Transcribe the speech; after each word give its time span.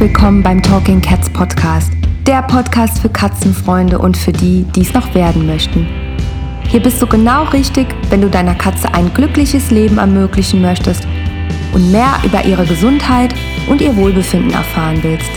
willkommen 0.00 0.42
beim 0.42 0.62
Talking 0.62 1.02
Cats 1.02 1.28
Podcast, 1.28 1.92
der 2.26 2.40
Podcast 2.40 3.00
für 3.00 3.10
Katzenfreunde 3.10 3.98
und 3.98 4.16
für 4.16 4.32
die, 4.32 4.64
die 4.74 4.80
es 4.80 4.94
noch 4.94 5.14
werden 5.14 5.46
möchten. 5.46 5.86
Hier 6.68 6.80
bist 6.80 7.02
du 7.02 7.06
genau 7.06 7.44
richtig, 7.44 7.86
wenn 8.08 8.22
du 8.22 8.30
deiner 8.30 8.54
Katze 8.54 8.94
ein 8.94 9.12
glückliches 9.12 9.70
Leben 9.70 9.98
ermöglichen 9.98 10.62
möchtest 10.62 11.06
und 11.74 11.92
mehr 11.92 12.18
über 12.24 12.42
ihre 12.46 12.64
Gesundheit 12.64 13.34
und 13.68 13.82
ihr 13.82 13.94
Wohlbefinden 13.94 14.52
erfahren 14.52 15.00
willst. 15.02 15.30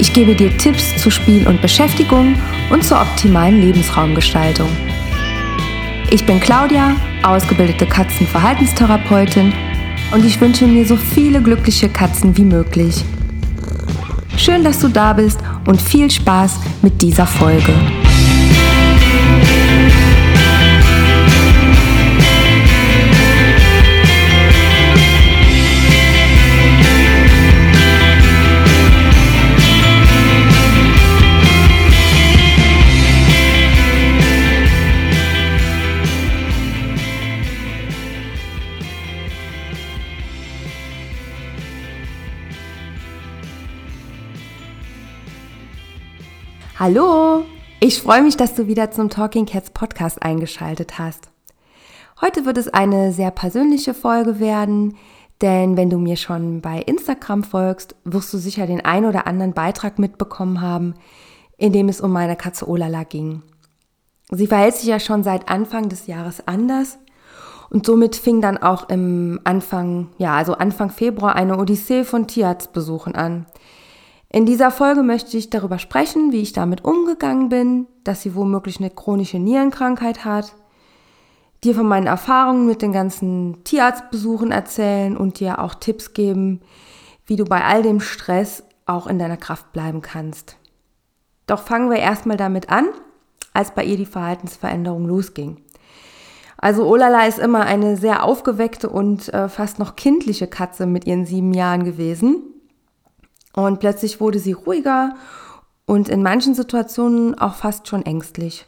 Ich 0.00 0.12
gebe 0.12 0.34
dir 0.34 0.58
Tipps 0.58 0.96
zu 0.96 1.08
Spiel 1.08 1.46
und 1.46 1.62
Beschäftigung 1.62 2.34
und 2.70 2.82
zur 2.82 3.00
optimalen 3.00 3.60
Lebensraumgestaltung. 3.60 4.68
Ich 6.10 6.26
bin 6.26 6.40
Claudia, 6.40 6.96
ausgebildete 7.22 7.86
Katzenverhaltenstherapeutin 7.86 9.52
und 10.10 10.24
ich 10.24 10.40
wünsche 10.40 10.66
mir 10.66 10.84
so 10.84 10.96
viele 10.96 11.40
glückliche 11.40 11.88
Katzen 11.88 12.36
wie 12.36 12.44
möglich. 12.44 13.04
Schön, 14.36 14.64
dass 14.64 14.80
du 14.80 14.88
da 14.88 15.12
bist 15.12 15.38
und 15.66 15.80
viel 15.80 16.10
Spaß 16.10 16.60
mit 16.82 17.00
dieser 17.02 17.26
Folge. 17.26 17.72
Hallo, 46.92 47.44
ich 47.78 48.02
freue 48.02 48.20
mich, 48.20 48.36
dass 48.36 48.56
du 48.56 48.66
wieder 48.66 48.90
zum 48.90 49.10
Talking 49.10 49.46
Cats 49.46 49.70
Podcast 49.70 50.24
eingeschaltet 50.24 50.98
hast. 50.98 51.30
Heute 52.20 52.46
wird 52.46 52.58
es 52.58 52.66
eine 52.66 53.12
sehr 53.12 53.30
persönliche 53.30 53.94
Folge 53.94 54.40
werden, 54.40 54.96
denn 55.40 55.76
wenn 55.76 55.88
du 55.88 55.98
mir 55.98 56.16
schon 56.16 56.60
bei 56.60 56.80
Instagram 56.80 57.44
folgst, 57.44 57.94
wirst 58.02 58.34
du 58.34 58.38
sicher 58.38 58.66
den 58.66 58.84
ein 58.84 59.04
oder 59.04 59.28
anderen 59.28 59.52
Beitrag 59.52 60.00
mitbekommen 60.00 60.62
haben, 60.62 60.94
in 61.58 61.72
dem 61.72 61.88
es 61.88 62.00
um 62.00 62.10
meine 62.10 62.34
Katze 62.34 62.68
Olala 62.68 63.04
ging. 63.04 63.44
Sie 64.32 64.48
verhält 64.48 64.74
sich 64.74 64.88
ja 64.88 64.98
schon 64.98 65.22
seit 65.22 65.48
Anfang 65.48 65.88
des 65.90 66.08
Jahres 66.08 66.48
anders 66.48 66.98
und 67.68 67.86
somit 67.86 68.16
fing 68.16 68.40
dann 68.40 68.58
auch 68.58 68.88
im 68.88 69.38
Anfang, 69.44 70.08
ja, 70.18 70.34
also 70.34 70.54
Anfang 70.54 70.90
Februar 70.90 71.36
eine 71.36 71.56
Odyssee 71.56 72.02
von 72.02 72.26
Tierarztbesuchen 72.26 73.14
an. 73.14 73.46
In 74.32 74.46
dieser 74.46 74.70
Folge 74.70 75.02
möchte 75.02 75.36
ich 75.36 75.50
darüber 75.50 75.80
sprechen, 75.80 76.30
wie 76.30 76.40
ich 76.40 76.52
damit 76.52 76.84
umgegangen 76.84 77.48
bin, 77.48 77.88
dass 78.04 78.22
sie 78.22 78.36
womöglich 78.36 78.78
eine 78.78 78.90
chronische 78.90 79.40
Nierenkrankheit 79.40 80.24
hat, 80.24 80.54
dir 81.64 81.74
von 81.74 81.88
meinen 81.88 82.06
Erfahrungen 82.06 82.64
mit 82.64 82.80
den 82.80 82.92
ganzen 82.92 83.64
Tierarztbesuchen 83.64 84.52
erzählen 84.52 85.16
und 85.16 85.40
dir 85.40 85.58
auch 85.58 85.74
Tipps 85.74 86.14
geben, 86.14 86.60
wie 87.26 87.34
du 87.34 87.44
bei 87.44 87.64
all 87.64 87.82
dem 87.82 87.98
Stress 87.98 88.62
auch 88.86 89.08
in 89.08 89.18
deiner 89.18 89.36
Kraft 89.36 89.72
bleiben 89.72 90.00
kannst. 90.00 90.56
Doch 91.48 91.62
fangen 91.62 91.90
wir 91.90 91.98
erstmal 91.98 92.36
damit 92.36 92.70
an, 92.70 92.86
als 93.52 93.74
bei 93.74 93.82
ihr 93.82 93.96
die 93.96 94.06
Verhaltensveränderung 94.06 95.06
losging. 95.06 95.60
Also 96.56 96.86
Olala 96.86 97.26
ist 97.26 97.40
immer 97.40 97.62
eine 97.62 97.96
sehr 97.96 98.22
aufgeweckte 98.22 98.88
und 98.88 99.32
äh, 99.34 99.48
fast 99.48 99.80
noch 99.80 99.96
kindliche 99.96 100.46
Katze 100.46 100.86
mit 100.86 101.04
ihren 101.04 101.26
sieben 101.26 101.52
Jahren 101.52 101.82
gewesen. 101.82 102.49
Und 103.52 103.80
plötzlich 103.80 104.20
wurde 104.20 104.38
sie 104.38 104.52
ruhiger 104.52 105.14
und 105.86 106.08
in 106.08 106.22
manchen 106.22 106.54
Situationen 106.54 107.36
auch 107.38 107.54
fast 107.54 107.88
schon 107.88 108.06
ängstlich. 108.06 108.66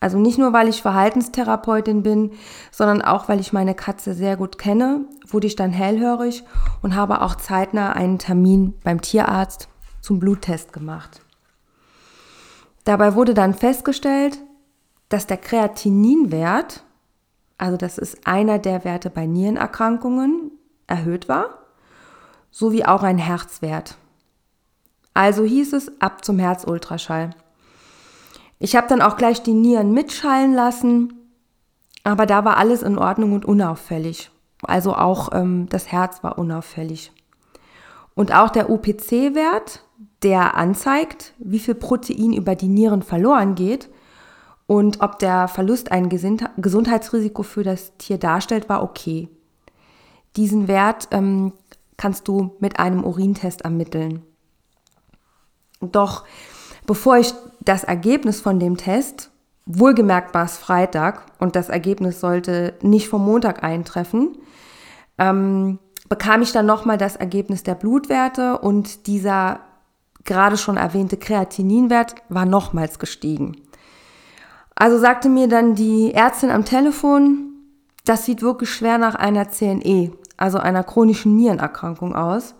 Also 0.00 0.18
nicht 0.18 0.38
nur, 0.38 0.52
weil 0.52 0.68
ich 0.68 0.82
Verhaltenstherapeutin 0.82 2.02
bin, 2.02 2.32
sondern 2.70 3.00
auch, 3.00 3.28
weil 3.28 3.40
ich 3.40 3.52
meine 3.52 3.74
Katze 3.74 4.12
sehr 4.12 4.36
gut 4.36 4.58
kenne, 4.58 5.06
wurde 5.26 5.46
ich 5.46 5.56
dann 5.56 5.72
hellhörig 5.72 6.44
und 6.82 6.94
habe 6.94 7.22
auch 7.22 7.36
zeitnah 7.36 7.92
einen 7.94 8.18
Termin 8.18 8.74
beim 8.84 9.00
Tierarzt 9.00 9.68
zum 10.02 10.18
Bluttest 10.18 10.74
gemacht. 10.74 11.22
Dabei 12.84 13.14
wurde 13.14 13.32
dann 13.32 13.54
festgestellt, 13.54 14.38
dass 15.08 15.26
der 15.26 15.38
Kreatininwert, 15.38 16.84
also 17.56 17.78
das 17.78 17.96
ist 17.96 18.26
einer 18.26 18.58
der 18.58 18.84
Werte 18.84 19.08
bei 19.08 19.24
Nierenerkrankungen, 19.24 20.50
erhöht 20.86 21.30
war 21.30 21.63
sowie 22.54 22.84
auch 22.84 23.02
ein 23.02 23.18
Herzwert. 23.18 23.96
Also 25.12 25.42
hieß 25.42 25.72
es 25.72 26.00
ab 26.00 26.24
zum 26.24 26.38
Herzultraschall. 26.38 27.30
Ich 28.60 28.76
habe 28.76 28.86
dann 28.86 29.02
auch 29.02 29.16
gleich 29.16 29.42
die 29.42 29.54
Nieren 29.54 29.92
mitschallen 29.92 30.54
lassen, 30.54 31.12
aber 32.04 32.26
da 32.26 32.44
war 32.44 32.56
alles 32.56 32.82
in 32.82 32.96
Ordnung 32.96 33.32
und 33.32 33.44
unauffällig. 33.44 34.30
Also 34.62 34.94
auch 34.94 35.30
ähm, 35.32 35.68
das 35.68 35.90
Herz 35.90 36.22
war 36.22 36.38
unauffällig. 36.38 37.10
Und 38.14 38.32
auch 38.32 38.50
der 38.50 38.70
UPC-Wert, 38.70 39.82
der 40.22 40.56
anzeigt, 40.56 41.34
wie 41.38 41.58
viel 41.58 41.74
Protein 41.74 42.32
über 42.32 42.54
die 42.54 42.68
Nieren 42.68 43.02
verloren 43.02 43.56
geht 43.56 43.90
und 44.68 45.00
ob 45.00 45.18
der 45.18 45.48
Verlust 45.48 45.90
ein 45.90 46.08
Gesundheitsrisiko 46.08 47.42
für 47.42 47.64
das 47.64 47.96
Tier 47.98 48.18
darstellt, 48.18 48.68
war 48.68 48.84
okay. 48.84 49.28
Diesen 50.36 50.68
Wert 50.68 51.08
ähm, 51.10 51.52
kannst 51.96 52.28
du 52.28 52.56
mit 52.60 52.78
einem 52.78 53.04
Urintest 53.04 53.62
ermitteln. 53.62 54.22
Doch 55.80 56.24
bevor 56.86 57.18
ich 57.18 57.32
das 57.60 57.84
Ergebnis 57.84 58.40
von 58.40 58.58
dem 58.58 58.76
Test, 58.76 59.30
wohlgemerkt 59.66 60.34
war 60.34 60.44
es 60.44 60.58
Freitag 60.58 61.26
und 61.38 61.56
das 61.56 61.68
Ergebnis 61.68 62.20
sollte 62.20 62.74
nicht 62.82 63.08
vom 63.08 63.24
Montag 63.24 63.62
eintreffen, 63.62 64.36
ähm, 65.18 65.78
bekam 66.08 66.42
ich 66.42 66.52
dann 66.52 66.66
nochmal 66.66 66.98
das 66.98 67.16
Ergebnis 67.16 67.62
der 67.62 67.74
Blutwerte 67.74 68.58
und 68.58 69.06
dieser 69.06 69.60
gerade 70.24 70.56
schon 70.56 70.76
erwähnte 70.76 71.16
Kreatininwert 71.16 72.14
war 72.28 72.44
nochmals 72.46 72.98
gestiegen. 72.98 73.56
Also 74.74 74.98
sagte 74.98 75.28
mir 75.28 75.48
dann 75.48 75.74
die 75.74 76.12
Ärztin 76.14 76.50
am 76.50 76.64
Telefon, 76.64 77.52
das 78.04 78.24
sieht 78.24 78.42
wirklich 78.42 78.70
schwer 78.70 78.98
nach 78.98 79.14
einer 79.14 79.48
CNE, 79.48 80.12
also 80.36 80.58
einer 80.58 80.84
chronischen 80.84 81.36
Nierenerkrankung 81.36 82.14
aus. 82.14 82.54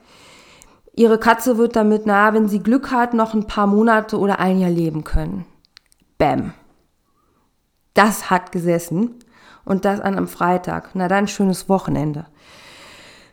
Ihre 0.94 1.18
Katze 1.18 1.58
wird 1.58 1.74
damit, 1.76 2.06
na, 2.06 2.32
wenn 2.34 2.48
sie 2.48 2.60
Glück 2.60 2.90
hat, 2.90 3.14
noch 3.14 3.34
ein 3.34 3.46
paar 3.46 3.66
Monate 3.66 4.18
oder 4.18 4.38
ein 4.38 4.60
Jahr 4.60 4.70
leben 4.70 5.02
können. 5.02 5.44
Bäm. 6.18 6.52
Das 7.94 8.30
hat 8.30 8.52
gesessen. 8.52 9.18
Und 9.64 9.84
das 9.84 10.00
an 10.00 10.16
einem 10.16 10.28
Freitag. 10.28 10.90
Na 10.94 11.08
dann 11.08 11.26
schönes 11.26 11.68
Wochenende. 11.68 12.26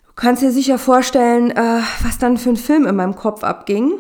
Du 0.08 0.14
kannst 0.16 0.42
dir 0.42 0.52
sicher 0.52 0.78
vorstellen, 0.78 1.52
äh, 1.52 1.82
was 2.04 2.18
dann 2.18 2.38
für 2.38 2.50
ein 2.50 2.58
Film 2.58 2.86
in 2.86 2.96
meinem 2.96 3.16
Kopf 3.16 3.44
abging. 3.44 3.94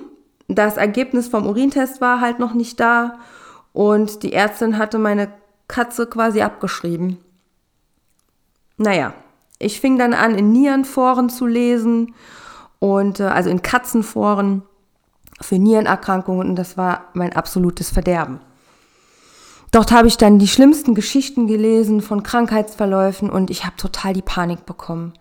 Das 0.48 0.78
Ergebnis 0.78 1.28
vom 1.28 1.46
Urintest 1.46 2.02
war 2.02 2.22
halt 2.22 2.40
noch 2.40 2.54
nicht 2.54 2.80
da. 2.80 3.20
Und 3.74 4.24
die 4.24 4.34
Ärztin 4.34 4.78
hatte 4.78 4.98
meine 4.98 5.30
Katze 5.68 6.08
quasi 6.08 6.42
abgeschrieben. 6.42 7.18
Naja, 8.78 9.14
ich 9.62 9.80
fing 9.80 9.98
dann 9.98 10.14
an, 10.14 10.36
in 10.36 10.52
Nierenforen 10.52 11.30
zu 11.30 11.46
lesen 11.46 12.14
und 12.80 13.20
äh, 13.20 13.24
also 13.24 13.50
in 13.50 13.62
Katzenforen 13.62 14.64
für 15.40 15.58
Nierenerkrankungen 15.58 16.50
und 16.50 16.56
das 16.56 16.78
war 16.78 17.06
mein 17.14 17.34
absolutes 17.34 17.90
Verderben. 17.90 18.40
Dort 19.72 19.92
habe 19.92 20.08
ich 20.08 20.18
dann 20.18 20.38
die 20.38 20.50
schlimmsten 20.50 20.96
Geschichten 20.96 21.48
gelesen 21.48 22.02
von 22.02 22.24
Krankheitsverläufen 22.24 23.30
und 23.30 23.50
ich 23.50 23.66
habe 23.66 23.78
total 23.78 24.14
die 24.14 24.22
Panik 24.22 24.66
bekommen. 24.66 25.14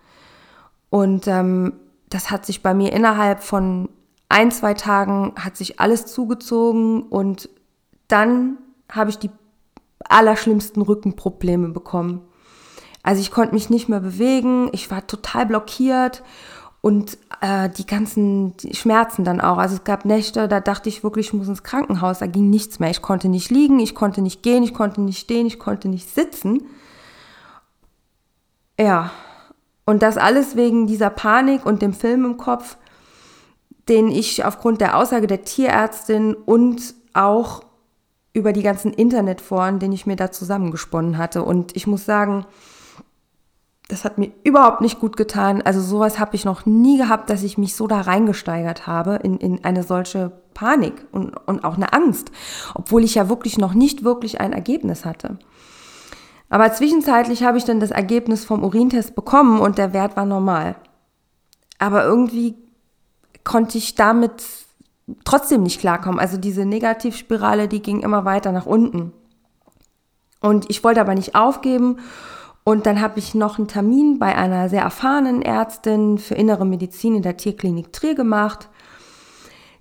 Und 0.91 1.29
ähm, 1.29 1.75
das 2.09 2.33
hat 2.33 2.45
sich 2.45 2.63
bei 2.63 2.75
mir 2.75 2.93
innerhalb 2.93 3.45
von 3.45 3.89
ein, 4.29 4.51
zwei 4.51 4.75
Tagen 4.75 5.33
hat 5.37 5.57
sich 5.57 5.81
alles 5.81 6.07
zugezogen 6.07 7.03
und 7.03 7.49
dann 8.09 8.59
habe 8.91 9.11
ich 9.11 9.19
die 9.19 9.31
allerschlimmsten 10.05 10.83
Rückenprobleme 10.83 11.69
bekommen. 11.69 12.23
Also 13.03 13.21
ich 13.21 13.31
konnte 13.31 13.55
mich 13.55 13.71
nicht 13.71 13.89
mehr 13.89 14.01
bewegen, 14.01 14.69
ich 14.73 14.91
war 14.91 15.07
total 15.07 15.47
blockiert 15.47 16.23
und 16.83 17.19
äh, 17.41 17.69
die 17.69 17.87
ganzen 17.87 18.55
Schmerzen 18.73 19.25
dann 19.25 19.41
auch. 19.41 19.59
Also 19.59 19.77
es 19.77 19.85
gab 19.85 20.05
Nächte, 20.05 20.49
da 20.49 20.61
dachte 20.61 20.89
ich 20.89 21.03
wirklich, 21.03 21.29
ich 21.29 21.33
muss 21.33 21.49
ins 21.49 21.63
Krankenhaus, 21.63 22.19
da 22.19 22.27
ging 22.27 22.51
nichts 22.51 22.79
mehr. 22.79 22.91
Ich 22.91 23.03
konnte 23.03 23.29
nicht 23.29 23.51
liegen, 23.51 23.81
ich 23.81 23.95
konnte 23.95 24.23
nicht 24.23 24.43
gehen, 24.43 24.63
ich 24.63 24.75
konnte 24.75 25.01
nicht 25.01 25.19
stehen, 25.19 25.47
ich 25.47 25.59
konnte 25.59 25.89
nicht 25.89 26.09
sitzen. 26.15 26.63
Ja, 28.79 29.11
und 29.85 30.03
das 30.03 30.17
alles 30.17 30.57
wegen 30.57 30.87
dieser 30.87 31.11
Panik 31.11 31.67
und 31.67 31.83
dem 31.83 31.93
Film 31.93 32.25
im 32.25 32.37
Kopf, 32.37 32.77
den 33.89 34.09
ich 34.09 34.45
aufgrund 34.45 34.81
der 34.81 34.97
Aussage 34.97 35.27
der 35.27 35.45
Tierärztin 35.45 36.35
und 36.35 36.95
auch 37.13 37.63
über 38.33 38.53
die 38.53 38.63
ganzen 38.63 38.93
Internetforen, 38.93 39.81
den 39.81 39.93
ich 39.93 40.07
mir 40.07 40.17
da 40.17 40.31
zusammengesponnen 40.31 41.19
hatte. 41.19 41.43
Und 41.43 41.77
ich 41.77 41.87
muss 41.87 42.05
sagen, 42.05 42.47
Das 43.91 44.05
hat 44.05 44.19
mir 44.19 44.31
überhaupt 44.45 44.83
nicht 44.83 45.01
gut 45.01 45.17
getan. 45.17 45.63
Also 45.63 45.81
sowas 45.81 46.21
habe 46.21 46.37
ich 46.37 46.45
noch 46.45 46.65
nie 46.65 46.97
gehabt, 46.97 47.29
dass 47.29 47.43
ich 47.43 47.59
mich 47.59 47.75
so 47.75 47.89
da 47.89 48.01
reingesteigert 48.01 48.87
habe 48.87 49.17
in, 49.17 49.37
in 49.39 49.65
eine 49.65 49.83
solche 49.83 50.31
Panik 50.55 51.07
und, 51.11 51.37
und 51.49 51.65
auch 51.65 51.75
eine 51.75 51.93
Angst, 51.93 52.31
obwohl 52.75 53.03
ich 53.03 53.17
ja 53.17 53.29
wirklich 53.29 53.59
noch 53.59 53.75
nicht 53.75 54.05
wirklich 54.05 54.41
ein 54.41 54.53
Ergebnis 54.53 55.05
hatte. 55.05 55.39
Aber 56.49 56.73
zwischenzeitlich 56.73 57.43
habe 57.43 57.59
ich 57.59 57.65
dann 57.65 57.81
das 57.81 57.91
Ergebnis 57.91 58.45
vom 58.45 58.63
Urintest 58.63 59.17
bekommen 59.17 59.61
und 59.61 59.77
der 59.77 59.93
Wert 59.93 60.17
war 60.17 60.25
normal. 60.25 60.77
Aber 61.79 62.05
irgendwie 62.05 62.55
konnte 63.43 63.77
ich 63.77 63.97
damit 63.97 64.45
trotzdem 65.25 65.65
nicht 65.65 65.81
klarkommen. 65.81 66.21
Also 66.21 66.37
diese 66.37 66.65
Negativspirale, 66.65 67.67
die 67.67 67.83
ging 67.83 68.01
immer 68.01 68.25
weiter 68.25 68.53
nach 68.53 68.67
unten. 68.67 69.13
Und 70.41 70.71
ich 70.71 70.85
wollte 70.85 71.01
aber 71.01 71.17
nicht 71.17 71.35
aufgeben 71.35 71.99
und 72.71 72.87
dann 72.87 73.01
habe 73.01 73.19
ich 73.19 73.35
noch 73.35 73.59
einen 73.59 73.67
Termin 73.67 74.21
bei 74.21 74.37
einer 74.37 74.69
sehr 74.69 74.83
erfahrenen 74.83 75.43
Ärztin 75.43 76.19
für 76.19 76.37
innere 76.37 76.65
Medizin 76.65 77.17
in 77.17 77.23
der 77.23 77.37
Tierklinik 77.37 77.93
Trier 77.93 78.15
gemacht, 78.15 78.69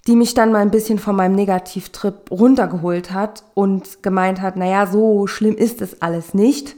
die 0.08 0.16
mich 0.16 0.34
dann 0.34 0.52
mal 0.52 0.64
ein 0.64 0.72
bisschen 0.72 0.98
von 0.98 1.16
meinem 1.16 1.36
Negativtrip 1.36 2.32
runtergeholt 2.32 3.12
hat 3.12 3.44
und 3.54 4.02
gemeint 4.02 4.42
hat, 4.42 4.56
naja, 4.56 4.88
so 4.88 5.28
schlimm 5.28 5.56
ist 5.56 5.84
es 5.84 6.02
alles 6.02 6.34
nicht. 6.34 6.78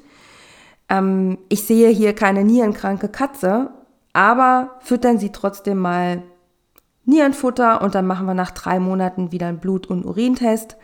Ähm, 0.89 1.37
ich 1.47 1.63
sehe 1.63 1.87
hier 1.87 2.13
keine 2.13 2.43
nierenkranke 2.43 3.07
Katze, 3.07 3.69
aber 4.11 4.79
füttern 4.81 5.17
Sie 5.17 5.31
trotzdem 5.31 5.77
mal 5.77 6.23
Nierenfutter 7.05 7.81
und 7.81 7.95
dann 7.95 8.05
machen 8.05 8.27
wir 8.27 8.33
nach 8.33 8.51
drei 8.51 8.81
Monaten 8.81 9.31
wieder 9.31 9.47
einen 9.47 9.59
Blut- 9.59 9.87
und 9.87 10.03
Urintest, 10.03 10.75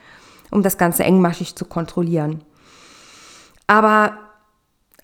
um 0.51 0.63
das 0.63 0.77
Ganze 0.77 1.03
engmaschig 1.03 1.57
zu 1.57 1.65
kontrollieren. 1.65 2.45
Aber 3.69 4.19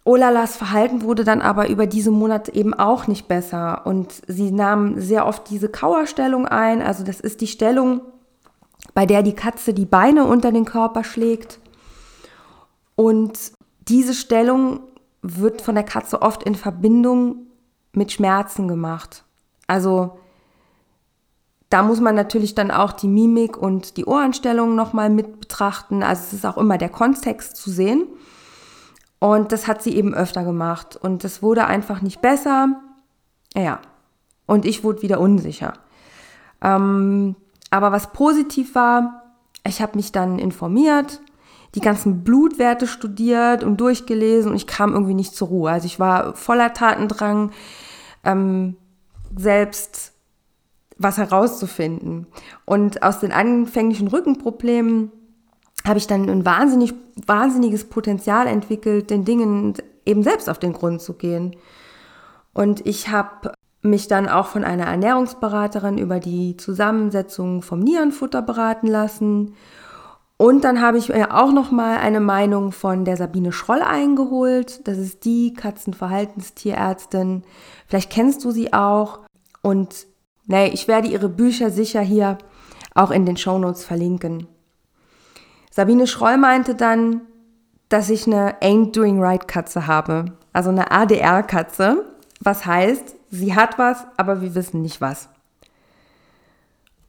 Olalas 0.05 0.57
Verhalten 0.57 1.01
wurde 1.03 1.23
dann 1.23 1.41
aber 1.41 1.69
über 1.69 1.88
diese 1.88 2.11
Monate 2.11 2.53
eben 2.53 2.73
auch 2.73 3.07
nicht 3.07 3.27
besser 3.27 3.85
und 3.85 4.21
sie 4.27 4.51
nahm 4.51 5.00
sehr 5.00 5.25
oft 5.25 5.50
diese 5.50 5.69
Kauerstellung 5.69 6.45
ein. 6.45 6.81
Also 6.81 7.03
das 7.05 7.21
ist 7.21 7.39
die 7.39 7.47
Stellung, 7.47 8.01
bei 8.94 9.05
der 9.05 9.23
die 9.23 9.33
Katze 9.33 9.73
die 9.73 9.85
Beine 9.85 10.25
unter 10.25 10.51
den 10.51 10.65
Körper 10.65 11.05
schlägt. 11.05 11.59
Und 12.95 13.53
diese 13.88 14.13
Stellung 14.13 14.81
wird 15.21 15.61
von 15.61 15.75
der 15.75 15.85
Katze 15.85 16.21
oft 16.21 16.44
in 16.44 16.55
Verbindung 16.55 17.47
mit 17.94 18.11
Schmerzen 18.11 18.67
gemacht. 18.67 19.23
Also 19.67 20.17
da 21.69 21.81
muss 21.81 22.01
man 22.01 22.13
natürlich 22.13 22.55
dann 22.55 22.71
auch 22.71 22.91
die 22.91 23.07
Mimik 23.07 23.57
und 23.57 23.97
die 23.97 24.05
Ohranstellung 24.05 24.75
nochmal 24.75 25.09
mit 25.09 25.39
betrachten. 25.39 26.03
Also 26.03 26.23
es 26.27 26.33
ist 26.33 26.45
auch 26.45 26.57
immer 26.57 26.77
der 26.77 26.89
Kontext 26.89 27.55
zu 27.55 27.71
sehen. 27.71 28.05
Und 29.23 29.53
das 29.53 29.67
hat 29.67 29.81
sie 29.81 29.95
eben 29.95 30.13
öfter 30.13 30.43
gemacht. 30.43 30.97
Und 30.97 31.23
das 31.23 31.41
wurde 31.41 31.65
einfach 31.65 32.01
nicht 32.01 32.21
besser. 32.21 32.81
Ja. 33.55 33.79
Und 34.45 34.65
ich 34.65 34.83
wurde 34.83 35.01
wieder 35.01 35.21
unsicher. 35.21 35.75
Ähm, 36.61 37.37
aber 37.69 37.93
was 37.93 38.11
positiv 38.11 38.75
war, 38.75 39.23
ich 39.65 39.81
habe 39.81 39.95
mich 39.95 40.11
dann 40.11 40.39
informiert, 40.39 41.21
die 41.73 41.79
ganzen 41.79 42.25
Blutwerte 42.25 42.85
studiert 42.85 43.63
und 43.63 43.77
durchgelesen 43.77 44.51
und 44.51 44.57
ich 44.57 44.67
kam 44.67 44.91
irgendwie 44.91 45.13
nicht 45.13 45.33
zur 45.33 45.47
Ruhe. 45.47 45.71
Also 45.71 45.85
ich 45.85 46.01
war 46.01 46.35
voller 46.35 46.73
Tatendrang, 46.73 47.51
ähm, 48.25 48.75
selbst 49.37 50.11
was 50.97 51.17
herauszufinden. 51.17 52.27
Und 52.65 53.03
aus 53.03 53.21
den 53.21 53.31
anfänglichen 53.31 54.09
Rückenproblemen 54.09 55.13
habe 55.85 56.00
ich 56.00 56.07
dann 56.07 56.30
ein 56.30 56.45
wahnsinnig, 56.45 56.94
wahnsinniges 57.25 57.85
Potenzial 57.85 58.47
entwickelt, 58.47 59.09
den 59.09 59.25
Dingen 59.25 59.74
eben 60.06 60.24
selbst 60.24 60.50
auf 60.50 60.59
den 60.59 60.74
Grund 60.74 61.01
zu 61.01 61.13
gehen. 61.13 61.56
Und 62.53 62.85
ich 62.85 63.09
habe 63.09 63.51
mich 63.81 64.07
dann 64.07 64.30
auch 64.30 64.47
von 64.47 64.63
einer 64.63 64.85
Ernährungsberaterin 64.85 65.97
über 65.97 66.19
die 66.19 66.56
Zusammensetzung 66.57 67.62
vom 67.62 67.80
Nierenfutter 67.80 68.41
beraten 68.41 68.88
lassen. 68.88 69.56
Und 70.38 70.63
dann 70.63 70.81
habe 70.81 70.97
ich 70.97 71.09
mir 71.09 71.35
auch 71.35 71.51
noch 71.51 71.71
mal 71.71 71.97
eine 71.97 72.19
Meinung 72.19 72.71
von 72.71 73.06
der 73.06 73.18
Sabine 73.18 73.51
Schroll 73.51 73.81
eingeholt. 73.81 74.88
Das 74.88 74.97
ist 74.97 75.25
die 75.25 75.53
Katzenverhaltenstierärztin. 75.53 77.44
Vielleicht 77.88 78.09
kennst 78.09 78.44
du 78.45 78.51
sie 78.51 78.74
auch. 78.74 79.19
Und 79.62 80.07
nee, 80.45 80.68
ich 80.68 80.88
werde 80.88 81.09
ihre 81.09 81.29
Bücher 81.29 81.69
sicher 81.69 82.01
hier 82.01 82.38
auch 82.95 83.12
in 83.12 83.25
den 83.25 83.38
Shownotes 83.38 83.83
verlinken. 83.83 84.47
Sabine 85.75 86.05
Schroll 86.05 86.37
meinte 86.37 86.75
dann, 86.75 87.21
dass 87.89 88.11
ich 88.11 88.27
eine 88.27 88.61
Ain't 88.61 88.91
Doing 88.91 89.19
Right 89.19 89.47
Katze 89.47 89.87
habe, 89.87 90.25
also 90.51 90.69
eine 90.69 90.91
ADR 90.91 91.41
Katze, 91.41 92.05
was 92.41 92.67
heißt, 92.67 93.15
sie 93.31 93.55
hat 93.55 93.79
was, 93.79 94.05
aber 94.15 94.41
wir 94.41 94.53
wissen 94.53 94.83
nicht 94.83 95.01
was. 95.01 95.29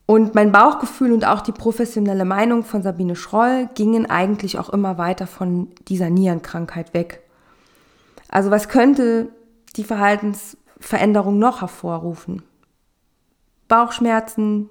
Und 0.07 0.33
mein 0.33 0.51
Bauchgefühl 0.51 1.13
und 1.13 1.27
auch 1.27 1.41
die 1.41 1.51
professionelle 1.51 2.25
Meinung 2.25 2.63
von 2.63 2.81
Sabine 2.81 3.15
Schroll 3.15 3.69
gingen 3.75 4.09
eigentlich 4.09 4.57
auch 4.57 4.69
immer 4.69 4.97
weiter 4.97 5.27
von 5.27 5.69
dieser 5.87 6.09
Nierenkrankheit 6.09 6.95
weg. 6.95 7.21
Also 8.29 8.49
was 8.49 8.67
könnte 8.67 9.29
die 9.75 9.83
Verhaltensveränderung 9.83 11.37
noch 11.37 11.61
hervorrufen? 11.61 12.41
Bauchschmerzen, 13.67 14.69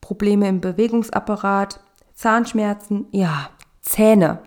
Probleme 0.00 0.48
im 0.48 0.60
Bewegungsapparat, 0.60 1.80
Zahnschmerzen, 2.22 3.06
ja, 3.10 3.50
Zähne. 3.80 4.38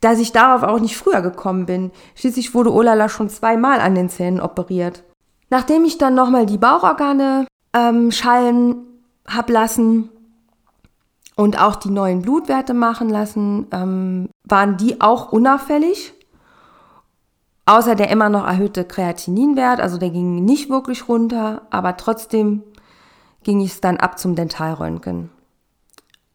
Dass 0.00 0.18
ich 0.18 0.32
darauf 0.32 0.62
auch 0.62 0.80
nicht 0.80 0.96
früher 0.96 1.20
gekommen 1.20 1.66
bin. 1.66 1.90
Schließlich 2.14 2.54
wurde 2.54 2.72
Olala 2.72 3.10
schon 3.10 3.28
zweimal 3.28 3.80
an 3.80 3.94
den 3.94 4.08
Zähnen 4.08 4.40
operiert. 4.40 5.04
Nachdem 5.50 5.84
ich 5.84 5.98
dann 5.98 6.14
nochmal 6.14 6.46
die 6.46 6.56
Bauchorgane 6.56 7.46
ähm, 7.74 8.10
schallen 8.10 8.86
hab 9.26 9.50
lassen 9.50 10.08
und 11.36 11.60
auch 11.60 11.76
die 11.76 11.90
neuen 11.90 12.22
Blutwerte 12.22 12.72
machen 12.72 13.10
lassen, 13.10 13.66
ähm, 13.72 14.30
waren 14.44 14.78
die 14.78 15.02
auch 15.02 15.32
unauffällig. 15.32 16.14
Außer 17.66 17.94
der 17.94 18.08
immer 18.08 18.30
noch 18.30 18.46
erhöhte 18.46 18.84
Kreatininwert, 18.84 19.80
also 19.80 19.98
der 19.98 20.10
ging 20.10 20.46
nicht 20.46 20.70
wirklich 20.70 21.08
runter, 21.08 21.62
aber 21.68 21.98
trotzdem 21.98 22.62
ging 23.42 23.60
es 23.62 23.82
dann 23.82 23.98
ab 23.98 24.18
zum 24.18 24.34
Dentalröntgen 24.34 25.30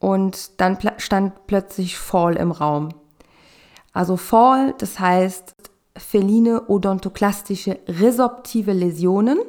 und 0.05 0.61
dann 0.61 0.77
stand 0.97 1.47
plötzlich 1.47 1.97
Fall 1.97 2.35
im 2.35 2.51
Raum. 2.51 2.89
Also 3.91 4.17
Fall, 4.17 4.75
das 4.77 4.99
heißt 4.99 5.55
feline 5.97 6.67
odontoklastische 6.67 7.79
resorptive 7.87 8.71
Läsionen. 8.71 9.39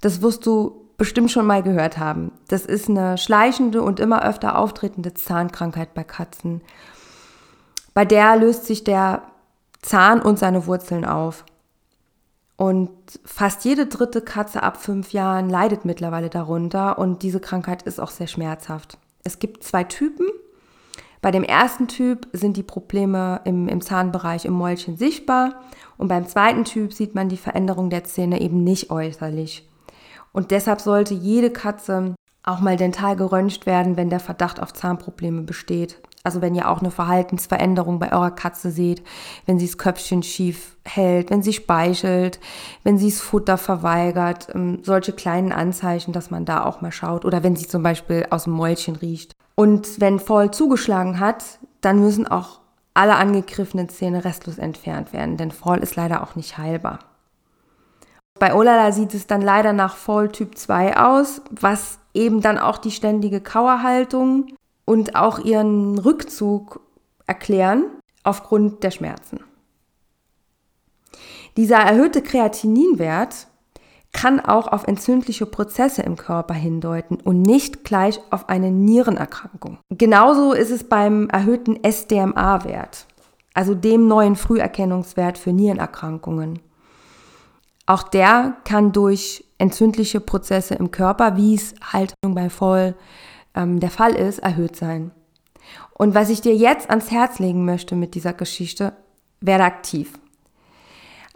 Das 0.00 0.22
wirst 0.22 0.46
du 0.46 0.88
bestimmt 0.96 1.30
schon 1.30 1.44
mal 1.44 1.62
gehört 1.62 1.98
haben. 1.98 2.32
Das 2.48 2.64
ist 2.64 2.88
eine 2.88 3.18
schleichende 3.18 3.82
und 3.82 4.00
immer 4.00 4.24
öfter 4.24 4.58
auftretende 4.58 5.12
Zahnkrankheit 5.12 5.92
bei 5.92 6.02
Katzen. 6.02 6.62
Bei 7.92 8.06
der 8.06 8.36
löst 8.36 8.64
sich 8.64 8.84
der 8.84 9.20
Zahn 9.82 10.22
und 10.22 10.38
seine 10.38 10.64
Wurzeln 10.66 11.04
auf. 11.04 11.44
Und 12.56 12.90
fast 13.22 13.66
jede 13.66 13.84
dritte 13.84 14.22
Katze 14.22 14.62
ab 14.62 14.78
fünf 14.78 15.12
Jahren 15.12 15.50
leidet 15.50 15.84
mittlerweile 15.84 16.30
darunter 16.30 16.98
und 16.98 17.22
diese 17.22 17.38
Krankheit 17.38 17.82
ist 17.82 18.00
auch 18.00 18.10
sehr 18.10 18.28
schmerzhaft. 18.28 18.96
Es 19.28 19.38
gibt 19.38 19.62
zwei 19.62 19.84
Typen. 19.84 20.26
Bei 21.20 21.30
dem 21.30 21.42
ersten 21.42 21.86
Typ 21.86 22.28
sind 22.32 22.56
die 22.56 22.62
Probleme 22.62 23.42
im, 23.44 23.68
im 23.68 23.82
Zahnbereich 23.82 24.46
im 24.46 24.54
Mäulchen 24.54 24.96
sichtbar 24.96 25.60
und 25.98 26.08
beim 26.08 26.26
zweiten 26.26 26.64
Typ 26.64 26.94
sieht 26.94 27.14
man 27.14 27.28
die 27.28 27.36
Veränderung 27.36 27.90
der 27.90 28.04
Zähne 28.04 28.40
eben 28.40 28.64
nicht 28.64 28.90
äußerlich. 28.90 29.68
Und 30.32 30.50
deshalb 30.50 30.80
sollte 30.80 31.12
jede 31.12 31.50
Katze 31.50 32.14
auch 32.42 32.60
mal 32.60 32.78
dental 32.78 33.16
geröntgt 33.16 33.66
werden, 33.66 33.98
wenn 33.98 34.08
der 34.08 34.20
Verdacht 34.20 34.62
auf 34.62 34.72
Zahnprobleme 34.72 35.42
besteht. 35.42 36.00
Also 36.24 36.42
wenn 36.42 36.54
ihr 36.54 36.68
auch 36.68 36.80
eine 36.80 36.90
Verhaltensveränderung 36.90 37.98
bei 37.98 38.12
eurer 38.12 38.30
Katze 38.30 38.70
seht, 38.70 39.02
wenn 39.46 39.58
sie 39.58 39.66
das 39.66 39.78
Köpfchen 39.78 40.22
schief 40.22 40.76
hält, 40.84 41.30
wenn 41.30 41.42
sie 41.42 41.52
speichelt, 41.52 42.40
wenn 42.82 42.98
sie 42.98 43.10
das 43.10 43.20
Futter 43.20 43.56
verweigert, 43.56 44.48
ähm, 44.54 44.80
solche 44.82 45.12
kleinen 45.12 45.52
Anzeichen, 45.52 46.12
dass 46.12 46.30
man 46.30 46.44
da 46.44 46.64
auch 46.64 46.80
mal 46.80 46.92
schaut. 46.92 47.24
Oder 47.24 47.42
wenn 47.42 47.56
sie 47.56 47.68
zum 47.68 47.82
Beispiel 47.82 48.26
aus 48.30 48.44
dem 48.44 48.54
Mäulchen 48.54 48.96
riecht. 48.96 49.32
Und 49.54 50.00
wenn 50.00 50.18
voll 50.18 50.50
zugeschlagen 50.50 51.20
hat, 51.20 51.44
dann 51.80 52.00
müssen 52.00 52.26
auch 52.26 52.60
alle 52.94 53.16
angegriffenen 53.16 53.88
Zähne 53.88 54.24
restlos 54.24 54.58
entfernt 54.58 55.12
werden, 55.12 55.36
denn 55.36 55.52
Fall 55.52 55.78
ist 55.78 55.94
leider 55.94 56.22
auch 56.22 56.34
nicht 56.34 56.58
heilbar. 56.58 56.98
Bei 58.38 58.54
Olala 58.54 58.92
sieht 58.92 59.14
es 59.14 59.26
dann 59.26 59.40
leider 59.40 59.72
nach 59.72 59.96
Fall 59.96 60.28
Typ 60.30 60.56
2 60.56 60.96
aus, 60.96 61.42
was 61.50 61.98
eben 62.14 62.40
dann 62.40 62.58
auch 62.58 62.78
die 62.78 62.90
ständige 62.90 63.40
Kauerhaltung 63.40 64.46
und 64.88 65.16
auch 65.16 65.38
ihren 65.38 65.98
Rückzug 65.98 66.80
erklären 67.26 67.84
aufgrund 68.24 68.82
der 68.82 68.90
Schmerzen. 68.90 69.40
Dieser 71.58 71.76
erhöhte 71.76 72.22
Kreatininwert 72.22 73.48
kann 74.14 74.40
auch 74.40 74.66
auf 74.66 74.88
entzündliche 74.88 75.44
Prozesse 75.44 76.00
im 76.00 76.16
Körper 76.16 76.54
hindeuten 76.54 77.16
und 77.16 77.42
nicht 77.42 77.84
gleich 77.84 78.18
auf 78.30 78.48
eine 78.48 78.70
Nierenerkrankung. 78.70 79.76
Genauso 79.90 80.54
ist 80.54 80.70
es 80.70 80.84
beim 80.84 81.28
erhöhten 81.28 81.84
SDMA-Wert. 81.84 83.06
also 83.52 83.74
dem 83.74 84.06
neuen 84.06 84.36
Früherkennungswert 84.36 85.36
für 85.36 85.52
Nierenerkrankungen. 85.52 86.60
Auch 87.86 88.04
der 88.04 88.56
kann 88.64 88.92
durch 88.92 89.44
entzündliche 89.58 90.20
Prozesse 90.20 90.76
im 90.76 90.92
Körper, 90.92 91.36
wie 91.36 91.56
es 91.56 91.74
halt 91.92 92.14
bei 92.22 92.48
Voll 92.50 92.94
ähm, 93.58 93.80
der 93.80 93.90
Fall 93.90 94.14
ist, 94.14 94.38
erhöht 94.38 94.76
sein. 94.76 95.10
Und 95.92 96.14
was 96.14 96.30
ich 96.30 96.40
dir 96.40 96.54
jetzt 96.54 96.88
ans 96.88 97.10
Herz 97.10 97.38
legen 97.40 97.64
möchte 97.64 97.96
mit 97.96 98.14
dieser 98.14 98.32
Geschichte, 98.32 98.94
werde 99.40 99.64
aktiv. 99.64 100.18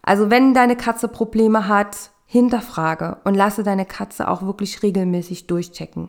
Also 0.03 0.31
wenn 0.31 0.55
deine 0.55 0.77
Katze 0.77 1.09
Probleme 1.09 1.69
hat, 1.69 2.11
hinterfrage 2.27 3.19
und 3.25 3.35
lasse 3.35 3.63
deine 3.63 3.85
Katze 3.85 4.27
auch 4.29 4.41
wirklich 4.41 4.83
regelmäßig 4.83 5.47
durchchecken. 5.49 6.09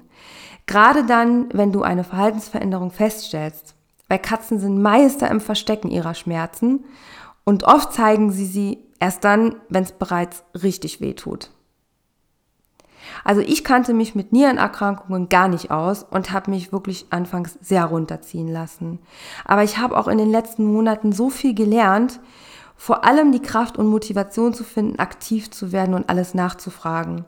Gerade 0.68 1.06
dann, 1.06 1.50
wenn 1.52 1.74
du 1.74 1.82
eine 1.82 2.06
Verhaltensveränderung 2.06 2.92
feststellst, 2.92 3.76
weil 4.08 4.20
Katzen 4.20 4.58
sind 4.58 4.82
Meister 4.82 5.30
im 5.30 5.42
Verstecken 5.42 5.92
ihrer 5.92 6.14
Schmerzen 6.14 6.86
und 7.44 7.66
oft 7.66 7.92
zeigen 7.92 8.32
sie 8.32 8.46
sie 8.46 8.78
erst 9.00 9.26
dann, 9.26 9.58
wenn 9.68 9.84
es 9.84 9.92
bereits 9.92 10.46
richtig 10.64 11.02
weh 11.02 11.14
tut. 11.14 11.50
Also 13.24 13.42
ich 13.42 13.64
kannte 13.64 13.94
mich 13.94 14.16
mit 14.16 14.34
Nierenerkrankungen 14.34 15.30
gar 15.30 15.48
nicht 15.48 15.72
aus 15.72 16.04
und 16.04 16.32
habe 16.32 16.52
mich 16.52 16.72
wirklich 16.72 17.08
anfangs 17.10 17.58
sehr 17.62 17.86
runterziehen 17.86 18.48
lassen. 18.48 19.00
Aber 19.46 19.64
ich 19.64 19.78
habe 19.78 19.98
auch 19.98 20.08
in 20.08 20.18
den 20.18 20.32
letzten 20.32 20.66
Monaten 20.66 21.12
so 21.12 21.30
viel 21.30 21.54
gelernt, 21.54 22.20
vor 22.76 23.06
allem 23.06 23.32
die 23.32 23.42
Kraft 23.42 23.78
und 23.78 23.88
Motivation 23.88 24.54
zu 24.54 24.64
finden, 24.64 25.00
aktiv 25.00 25.52
zu 25.52 25.72
werden 25.72 25.94
und 25.94 26.10
alles 26.10 26.34
nachzufragen. 26.34 27.26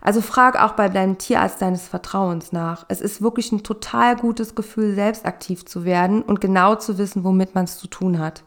Also 0.00 0.22
frag 0.22 0.62
auch 0.62 0.72
bei 0.72 0.88
deinem 0.88 1.18
Tierarzt 1.18 1.60
deines 1.60 1.86
Vertrauens 1.86 2.52
nach. 2.52 2.86
Es 2.88 3.00
ist 3.00 3.20
wirklich 3.20 3.52
ein 3.52 3.62
total 3.62 4.16
gutes 4.16 4.54
Gefühl, 4.54 4.94
selbst 4.94 5.26
aktiv 5.26 5.66
zu 5.66 5.84
werden 5.84 6.22
und 6.22 6.40
genau 6.40 6.74
zu 6.76 6.96
wissen, 6.96 7.24
womit 7.24 7.54
man 7.54 7.64
es 7.64 7.78
zu 7.78 7.86
tun 7.86 8.18
hat. 8.18 8.42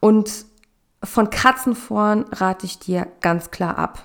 Und 0.00 0.44
von 1.02 1.30
Katzenforen 1.30 2.26
rate 2.30 2.66
ich 2.66 2.78
dir 2.78 3.06
ganz 3.20 3.50
klar 3.50 3.78
ab. 3.78 4.02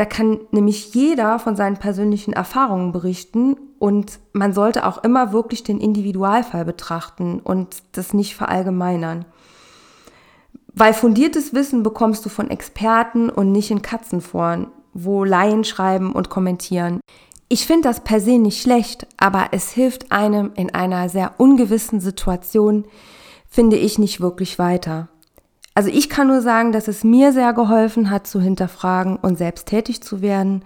Da 0.00 0.06
kann 0.06 0.40
nämlich 0.50 0.94
jeder 0.94 1.38
von 1.38 1.56
seinen 1.56 1.76
persönlichen 1.76 2.32
Erfahrungen 2.32 2.90
berichten 2.90 3.58
und 3.78 4.18
man 4.32 4.54
sollte 4.54 4.86
auch 4.86 5.04
immer 5.04 5.34
wirklich 5.34 5.62
den 5.62 5.78
Individualfall 5.78 6.64
betrachten 6.64 7.38
und 7.38 7.82
das 7.92 8.14
nicht 8.14 8.34
verallgemeinern. 8.34 9.26
Weil 10.72 10.94
fundiertes 10.94 11.52
Wissen 11.52 11.82
bekommst 11.82 12.24
du 12.24 12.30
von 12.30 12.48
Experten 12.48 13.28
und 13.28 13.52
nicht 13.52 13.70
in 13.70 13.82
Katzenforen, 13.82 14.68
wo 14.94 15.22
Laien 15.22 15.64
schreiben 15.64 16.14
und 16.14 16.30
kommentieren. 16.30 17.00
Ich 17.50 17.66
finde 17.66 17.88
das 17.88 18.00
per 18.00 18.22
se 18.22 18.38
nicht 18.38 18.62
schlecht, 18.62 19.06
aber 19.18 19.48
es 19.50 19.70
hilft 19.70 20.12
einem 20.12 20.52
in 20.54 20.72
einer 20.72 21.10
sehr 21.10 21.34
ungewissen 21.36 22.00
Situation, 22.00 22.86
finde 23.50 23.76
ich 23.76 23.98
nicht 23.98 24.22
wirklich 24.22 24.58
weiter. 24.58 25.10
Also 25.74 25.88
ich 25.88 26.08
kann 26.08 26.26
nur 26.26 26.42
sagen, 26.42 26.72
dass 26.72 26.88
es 26.88 27.04
mir 27.04 27.32
sehr 27.32 27.52
geholfen 27.52 28.10
hat, 28.10 28.26
zu 28.26 28.40
hinterfragen 28.40 29.16
und 29.16 29.38
selbst 29.38 29.66
tätig 29.66 30.02
zu 30.02 30.20
werden. 30.20 30.64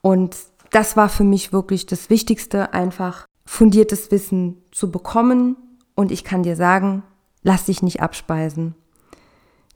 Und 0.00 0.36
das 0.70 0.96
war 0.96 1.08
für 1.08 1.24
mich 1.24 1.52
wirklich 1.52 1.86
das 1.86 2.10
Wichtigste, 2.10 2.72
einfach 2.72 3.26
fundiertes 3.44 4.10
Wissen 4.10 4.62
zu 4.72 4.90
bekommen. 4.90 5.56
Und 5.94 6.10
ich 6.10 6.24
kann 6.24 6.42
dir 6.42 6.56
sagen, 6.56 7.02
lass 7.42 7.66
dich 7.66 7.82
nicht 7.82 8.02
abspeisen. 8.02 8.74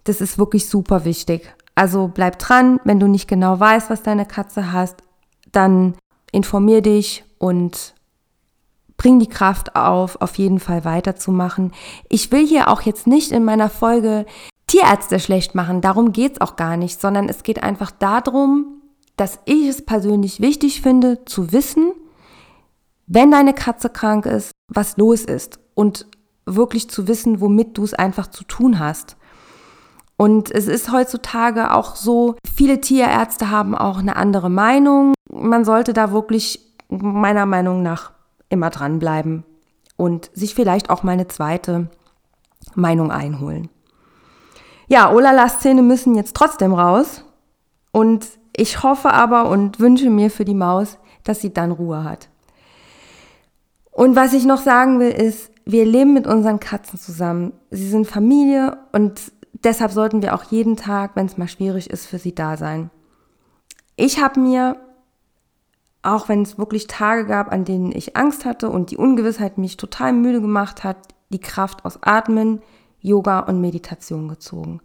Das 0.04 0.20
ist 0.20 0.38
wirklich 0.38 0.68
super 0.68 1.04
wichtig. 1.04 1.54
Also 1.74 2.10
bleib 2.12 2.38
dran, 2.38 2.80
wenn 2.84 2.98
du 2.98 3.06
nicht 3.06 3.28
genau 3.28 3.60
weißt, 3.60 3.90
was 3.90 4.02
deine 4.02 4.26
Katze 4.26 4.72
hast, 4.72 4.96
dann 5.52 5.94
informier 6.32 6.82
dich 6.82 7.24
und 7.38 7.94
bring 8.98 9.18
die 9.18 9.28
Kraft 9.28 9.74
auf, 9.74 10.20
auf 10.20 10.36
jeden 10.36 10.60
Fall 10.60 10.84
weiterzumachen. 10.84 11.72
Ich 12.10 12.30
will 12.30 12.46
hier 12.46 12.68
auch 12.68 12.82
jetzt 12.82 13.06
nicht 13.06 13.32
in 13.32 13.44
meiner 13.44 13.70
Folge 13.70 14.26
Tierärzte 14.66 15.18
schlecht 15.18 15.54
machen, 15.54 15.80
darum 15.80 16.12
geht's 16.12 16.42
auch 16.42 16.56
gar 16.56 16.76
nicht, 16.76 17.00
sondern 17.00 17.30
es 17.30 17.42
geht 17.42 17.62
einfach 17.62 17.90
darum, 17.90 18.82
dass 19.16 19.38
ich 19.46 19.66
es 19.66 19.84
persönlich 19.84 20.40
wichtig 20.40 20.82
finde, 20.82 21.24
zu 21.24 21.52
wissen, 21.52 21.92
wenn 23.06 23.30
deine 23.30 23.54
Katze 23.54 23.88
krank 23.88 24.26
ist, 24.26 24.52
was 24.68 24.98
los 24.98 25.22
ist 25.22 25.58
und 25.74 26.06
wirklich 26.44 26.90
zu 26.90 27.08
wissen, 27.08 27.40
womit 27.40 27.78
du 27.78 27.84
es 27.84 27.94
einfach 27.94 28.26
zu 28.26 28.44
tun 28.44 28.78
hast. 28.78 29.16
Und 30.18 30.50
es 30.50 30.66
ist 30.66 30.92
heutzutage 30.92 31.72
auch 31.72 31.96
so, 31.96 32.36
viele 32.44 32.80
Tierärzte 32.80 33.50
haben 33.50 33.74
auch 33.74 33.98
eine 33.98 34.16
andere 34.16 34.50
Meinung. 34.50 35.14
Man 35.30 35.64
sollte 35.64 35.92
da 35.92 36.12
wirklich 36.12 36.60
meiner 36.88 37.46
Meinung 37.46 37.82
nach 37.82 38.12
immer 38.48 38.70
dranbleiben 38.70 39.44
und 39.96 40.30
sich 40.34 40.54
vielleicht 40.54 40.90
auch 40.90 41.02
mal 41.02 41.12
eine 41.12 41.28
zweite 41.28 41.88
Meinung 42.74 43.10
einholen. 43.10 43.68
Ja, 44.88 45.12
Olala-Szene 45.12 45.82
müssen 45.82 46.14
jetzt 46.14 46.34
trotzdem 46.34 46.72
raus. 46.72 47.24
Und 47.92 48.26
ich 48.56 48.82
hoffe 48.82 49.12
aber 49.12 49.48
und 49.48 49.80
wünsche 49.80 50.10
mir 50.10 50.30
für 50.30 50.44
die 50.44 50.54
Maus, 50.54 50.98
dass 51.24 51.40
sie 51.40 51.52
dann 51.52 51.72
Ruhe 51.72 52.04
hat. 52.04 52.28
Und 53.90 54.16
was 54.16 54.32
ich 54.32 54.44
noch 54.44 54.60
sagen 54.60 55.00
will, 55.00 55.10
ist, 55.10 55.50
wir 55.64 55.84
leben 55.84 56.14
mit 56.14 56.26
unseren 56.26 56.60
Katzen 56.60 56.98
zusammen. 56.98 57.52
Sie 57.70 57.88
sind 57.88 58.06
Familie 58.06 58.78
und 58.92 59.32
deshalb 59.52 59.92
sollten 59.92 60.22
wir 60.22 60.34
auch 60.34 60.44
jeden 60.44 60.76
Tag, 60.76 61.12
wenn 61.14 61.26
es 61.26 61.36
mal 61.36 61.48
schwierig 61.48 61.90
ist, 61.90 62.06
für 62.06 62.18
sie 62.18 62.34
da 62.34 62.56
sein. 62.56 62.90
Ich 63.96 64.22
habe 64.22 64.40
mir, 64.40 64.76
auch 66.08 66.28
wenn 66.28 66.42
es 66.42 66.58
wirklich 66.58 66.86
Tage 66.86 67.26
gab, 67.26 67.52
an 67.52 67.64
denen 67.64 67.92
ich 67.92 68.16
Angst 68.16 68.44
hatte 68.44 68.70
und 68.70 68.90
die 68.90 68.96
Ungewissheit 68.96 69.58
mich 69.58 69.76
total 69.76 70.12
müde 70.12 70.40
gemacht 70.40 70.84
hat, 70.84 70.96
die 71.30 71.40
Kraft 71.40 71.84
aus 71.84 71.98
Atmen, 72.02 72.60
Yoga 73.00 73.40
und 73.40 73.60
Meditation 73.60 74.28
gezogen. 74.28 74.80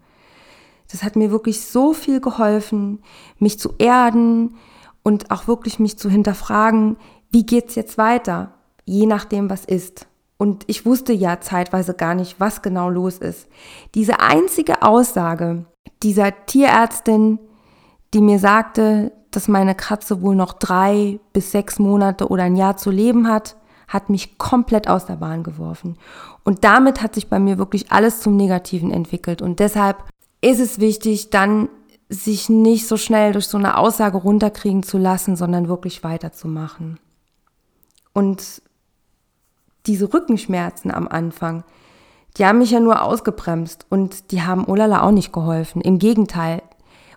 Das 0.91 1.03
hat 1.03 1.15
mir 1.15 1.31
wirklich 1.31 1.61
so 1.65 1.93
viel 1.93 2.21
geholfen, 2.21 3.01
mich 3.39 3.59
zu 3.59 3.73
erden 3.79 4.55
und 5.01 5.31
auch 5.31 5.47
wirklich 5.47 5.79
mich 5.79 5.97
zu 5.97 6.09
hinterfragen, 6.09 6.97
wie 7.31 7.45
geht's 7.45 7.75
jetzt 7.75 7.97
weiter, 7.97 8.53
je 8.85 9.05
nachdem 9.05 9.49
was 9.49 9.65
ist. 9.65 10.07
Und 10.37 10.65
ich 10.67 10.85
wusste 10.85 11.13
ja 11.13 11.39
zeitweise 11.39 11.93
gar 11.93 12.15
nicht, 12.15 12.39
was 12.39 12.61
genau 12.61 12.89
los 12.89 13.17
ist. 13.17 13.47
Diese 13.95 14.19
einzige 14.19 14.81
Aussage 14.81 15.65
dieser 16.03 16.45
Tierärztin, 16.45 17.39
die 18.13 18.21
mir 18.21 18.39
sagte, 18.39 19.13
dass 19.35 19.47
meine 19.47 19.75
Katze 19.75 20.21
wohl 20.21 20.35
noch 20.35 20.53
drei 20.53 21.19
bis 21.33 21.51
sechs 21.51 21.79
Monate 21.79 22.27
oder 22.27 22.43
ein 22.43 22.55
Jahr 22.55 22.77
zu 22.77 22.91
leben 22.91 23.27
hat, 23.27 23.55
hat 23.87 24.09
mich 24.09 24.37
komplett 24.37 24.87
aus 24.87 25.05
der 25.05 25.17
Bahn 25.17 25.43
geworfen. 25.43 25.97
Und 26.43 26.63
damit 26.63 27.01
hat 27.01 27.15
sich 27.15 27.29
bei 27.29 27.39
mir 27.39 27.57
wirklich 27.57 27.91
alles 27.91 28.21
zum 28.21 28.35
Negativen 28.35 28.91
entwickelt. 28.91 29.41
Und 29.41 29.59
deshalb 29.59 30.03
ist 30.41 30.59
es 30.59 30.79
wichtig, 30.79 31.29
dann 31.29 31.69
sich 32.09 32.49
nicht 32.49 32.87
so 32.87 32.97
schnell 32.97 33.33
durch 33.33 33.47
so 33.47 33.57
eine 33.57 33.77
Aussage 33.77 34.17
runterkriegen 34.17 34.83
zu 34.83 34.97
lassen, 34.97 35.35
sondern 35.35 35.67
wirklich 35.67 36.03
weiterzumachen. 36.03 36.99
Und 38.13 38.61
diese 39.85 40.13
Rückenschmerzen 40.13 40.91
am 40.91 41.07
Anfang, 41.07 41.63
die 42.37 42.45
haben 42.45 42.59
mich 42.59 42.71
ja 42.71 42.79
nur 42.79 43.01
ausgebremst 43.01 43.85
und 43.89 44.31
die 44.31 44.41
haben 44.41 44.65
Olala 44.67 45.03
auch 45.03 45.11
nicht 45.11 45.33
geholfen. 45.33 45.81
Im 45.81 45.99
Gegenteil, 45.99 46.61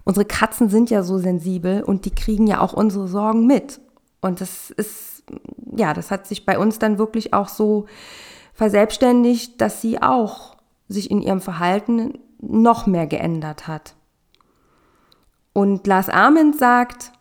unsere 0.06 0.24
Katzen 0.24 0.70
sind 0.70 0.88
ja 0.88 1.02
so 1.02 1.18
sensibel 1.18 1.82
und 1.82 2.06
die 2.06 2.14
kriegen 2.14 2.46
ja 2.46 2.60
auch 2.60 2.72
unsere 2.72 3.08
Sorgen 3.08 3.46
mit. 3.46 3.80
Und 4.22 4.40
das 4.40 4.70
ist, 4.70 5.24
ja, 5.76 5.92
das 5.92 6.10
hat 6.10 6.26
sich 6.26 6.46
bei 6.46 6.58
uns 6.58 6.78
dann 6.78 6.96
wirklich 6.96 7.34
auch 7.34 7.48
so 7.48 7.86
verselbstständigt, 8.54 9.60
dass 9.60 9.82
sie 9.82 10.00
auch 10.00 10.56
sich 10.88 11.10
in 11.10 11.20
ihrem 11.20 11.40
Verhalten 11.40 12.18
noch 12.40 12.86
mehr 12.86 13.06
geändert 13.06 13.66
hat. 13.66 13.94
Und 15.52 15.86
Lars 15.86 16.08
Arment 16.08 16.56
sagt, 16.56 17.12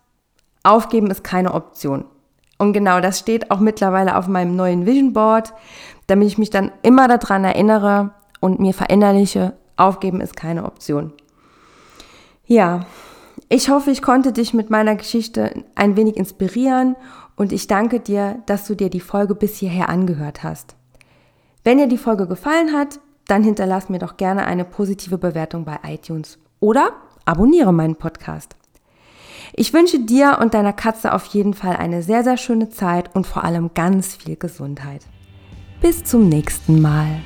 aufgeben 0.64 1.10
ist 1.10 1.24
keine 1.24 1.54
Option. 1.54 2.06
Und 2.60 2.74
genau 2.74 3.02
das 3.02 3.18
steht 3.18 3.50
auch 3.50 3.60
mittlerweile 3.60 4.16
auf 4.16 4.28
meinem 4.28 4.56
neuen 4.56 4.86
Vision 4.86 5.14
Board, 5.14 5.54
damit 6.08 6.28
ich 6.28 6.38
mich 6.38 6.52
dann 6.52 6.72
immer 6.84 7.08
daran 7.08 7.44
erinnere 7.44 8.12
und 8.40 8.60
mir 8.60 8.74
verinnerliche, 8.74 9.54
aufgeben 9.76 10.22
ist 10.22 10.36
keine 10.36 10.66
Option. 10.66 11.14
Ja, 12.48 12.86
ich 13.50 13.70
hoffe, 13.70 13.92
ich 13.92 14.02
konnte 14.02 14.32
dich 14.32 14.54
mit 14.54 14.70
meiner 14.70 14.96
Geschichte 14.96 15.64
ein 15.76 15.96
wenig 15.96 16.18
inspirieren 16.18 16.96
und 17.36 17.52
ich 17.52 17.68
danke 17.68 18.00
dir, 18.00 18.40
dass 18.46 18.66
du 18.66 18.76
dir 18.76 18.90
die 18.90 19.00
Folge 19.00 19.36
bis 19.36 19.58
hierher 19.58 19.90
angehört 19.90 20.44
hast. 20.44 20.76
Wenn 21.64 21.78
dir 21.78 21.88
die 21.88 21.98
Folge 21.98 22.28
gefallen 22.28 22.74
hat, 22.74 23.00
dann 23.28 23.44
hinterlass 23.44 23.90
mir 23.90 24.00
doch 24.00 24.18
gerne 24.18 24.46
eine 24.46 24.66
positive 24.66 25.18
Bewertung 25.18 25.66
bei 25.66 25.80
iTunes 25.88 26.38
oder 26.60 26.92
abonniere 27.26 27.74
meinen 27.74 27.96
Podcast. 27.96 28.56
Ich 29.54 29.74
wünsche 29.74 30.00
dir 30.00 30.38
und 30.42 30.54
deiner 30.54 30.74
Katze 30.74 31.14
auf 31.14 31.26
jeden 31.28 31.54
Fall 31.54 31.76
eine 31.78 32.04
sehr, 32.04 32.24
sehr 32.24 32.38
schöne 32.38 32.70
Zeit 32.70 33.16
und 33.16 33.26
vor 33.26 33.44
allem 33.44 33.72
ganz 33.74 34.16
viel 34.16 34.36
Gesundheit. 34.36 35.06
Bis 35.82 36.04
zum 36.04 36.30
nächsten 36.30 36.82
Mal. 36.82 37.22